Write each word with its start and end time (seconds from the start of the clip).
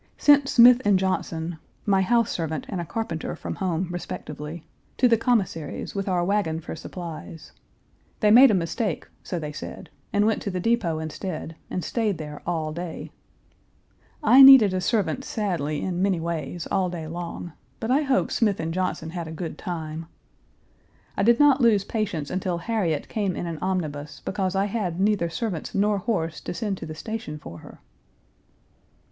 Sent 0.17 0.49
Smith 0.49 0.81
and 0.83 0.97
Johnson 0.97 1.59
(my 1.85 2.01
house 2.01 2.31
servant 2.31 2.65
and 2.67 2.81
a 2.81 2.83
Page 2.83 2.87
318 2.87 2.91
carpenter 3.29 3.35
from 3.35 3.55
home, 3.57 3.87
respectively) 3.91 4.65
to 4.97 5.07
the 5.07 5.15
Commissary's 5.15 5.93
with 5.93 6.09
our 6.09 6.25
wagon 6.25 6.59
for 6.59 6.75
supplies. 6.75 7.51
They 8.19 8.31
made 8.31 8.49
a 8.49 8.55
mistake, 8.55 9.07
so 9.21 9.37
they 9.37 9.51
said, 9.51 9.91
and 10.11 10.25
went 10.25 10.41
to 10.41 10.49
the 10.49 10.59
depot 10.59 10.97
instead, 10.97 11.55
and 11.69 11.83
stayed 11.83 12.17
there 12.17 12.41
all 12.47 12.73
day. 12.73 13.11
I 14.23 14.41
needed 14.41 14.73
a 14.73 14.81
servant 14.81 15.23
sadly 15.23 15.81
in 15.83 16.01
many 16.01 16.19
ways 16.19 16.67
all 16.71 16.89
day 16.89 17.05
long, 17.07 17.53
but 17.79 17.91
I 17.91 18.01
hope 18.01 18.31
Smith 18.31 18.59
and 18.59 18.73
Johnson 18.73 19.11
had 19.11 19.27
a 19.27 19.31
good 19.31 19.55
time. 19.55 20.07
I 21.15 21.21
did 21.21 21.39
not 21.39 21.61
lose 21.61 21.83
patience 21.83 22.31
until 22.31 22.57
Harriet 22.57 23.07
came 23.07 23.35
in 23.35 23.45
an 23.45 23.59
omnibus 23.59 24.19
because 24.25 24.55
I 24.55 24.65
had 24.65 24.99
neither 24.99 25.29
servants 25.29 25.75
nor 25.75 25.99
horse 25.99 26.41
to 26.41 26.55
send 26.55 26.79
to 26.79 26.87
the 26.87 26.95
station 26.95 27.37
for 27.37 27.59
her. 27.59 27.81